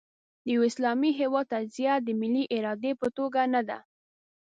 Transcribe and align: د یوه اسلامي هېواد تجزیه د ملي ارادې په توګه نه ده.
د 0.43 0.45
یوه 0.53 0.65
اسلامي 0.71 1.11
هېواد 1.19 1.45
تجزیه 1.53 1.93
د 2.01 2.07
ملي 2.21 2.43
ارادې 2.57 2.91
په 3.01 3.07
توګه 3.17 3.41
نه 3.53 3.61
ده. 3.67 3.77